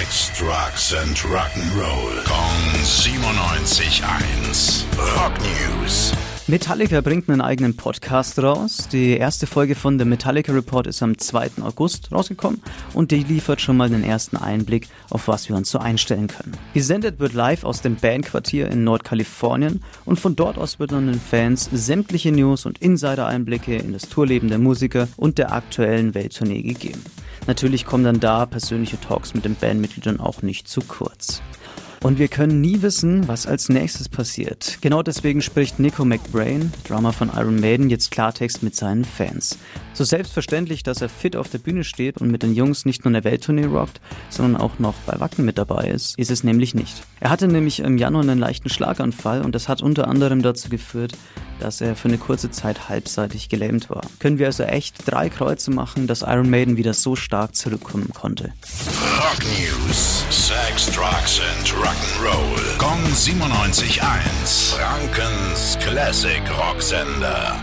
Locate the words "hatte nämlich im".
47.30-47.98